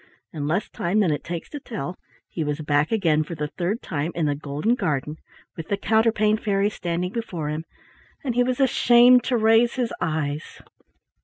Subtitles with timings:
[0.33, 1.95] In less time than it takes to tell,
[2.27, 5.17] he was back again for the third time in the golden garden,
[5.55, 7.65] with the Counterpane Fairy standing before him,
[8.23, 10.59] and he was ashamed to raise his eyes.